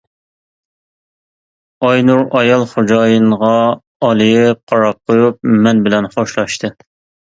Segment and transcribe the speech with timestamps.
[1.89, 3.53] ئاينۇر ئايال خوجايىنغا
[4.11, 6.79] ئالىيىپ قاراپ قويۇپ مەن بىلەن خوشلاشتى.